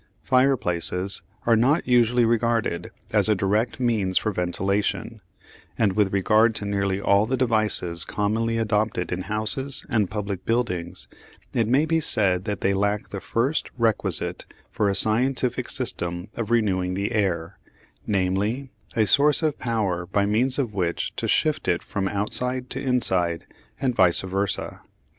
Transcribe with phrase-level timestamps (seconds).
[0.23, 5.21] Fireplaces are not unusually regarded as a direct means for ventilation,
[5.77, 11.05] and with regard to nearly all the devices commonly adopted in houses and public buildings,
[11.53, 16.49] it may be said that they lack the first requisite for a scientific system of
[16.49, 17.59] renewing the air,
[18.07, 22.81] namely a source of power by means of which to shift it from outside to
[22.81, 23.45] inside,
[23.79, 24.79] and vice versâ.